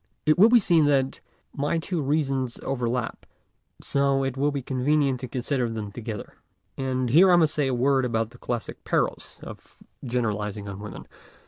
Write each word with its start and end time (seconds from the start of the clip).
It 0.25 0.39
will 0.39 0.49
be 0.49 0.57
seen 0.57 0.85
that 0.85 1.19
my 1.53 1.77
two 1.77 2.01
reasons 2.01 2.59
over 2.63 2.89
lap, 2.89 3.23
so 3.83 4.23
it 4.23 4.35
will 4.35 4.49
be 4.51 4.63
convenient 4.63 5.19
to 5.19 5.27
consider 5.27 5.69
them 5.69 5.91
together. 5.91 6.37
And 6.75 7.11
here 7.11 7.31
I 7.31 7.35
must 7.35 7.53
say 7.53 7.67
a 7.67 7.73
word 7.75 8.03
about 8.03 8.31
the 8.31 8.39
classic 8.39 8.83
perils 8.83 9.37
of 9.43 9.75
generalizing 10.03 10.67
on 10.67 10.79
women. 10.79 11.07